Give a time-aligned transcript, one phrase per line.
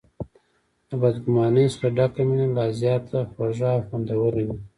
[0.87, 4.55] د بد ګمانۍ څخه ډکه مینه لا زیاته خوږه او خوندوره وي.